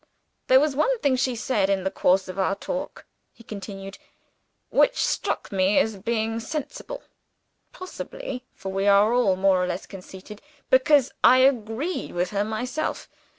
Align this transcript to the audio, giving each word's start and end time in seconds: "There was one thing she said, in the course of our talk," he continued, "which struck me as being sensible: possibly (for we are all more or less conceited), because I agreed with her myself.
"There 0.47 0.59
was 0.59 0.75
one 0.75 0.97
thing 0.97 1.15
she 1.15 1.35
said, 1.35 1.69
in 1.69 1.83
the 1.83 1.91
course 1.91 2.27
of 2.27 2.39
our 2.39 2.55
talk," 2.55 3.05
he 3.31 3.43
continued, 3.43 3.99
"which 4.71 4.97
struck 4.97 5.51
me 5.51 5.77
as 5.77 5.95
being 5.97 6.39
sensible: 6.39 7.03
possibly 7.71 8.43
(for 8.55 8.71
we 8.71 8.87
are 8.87 9.13
all 9.13 9.35
more 9.35 9.63
or 9.63 9.67
less 9.67 9.85
conceited), 9.85 10.41
because 10.71 11.11
I 11.23 11.37
agreed 11.41 12.13
with 12.13 12.31
her 12.31 12.43
myself. 12.43 13.07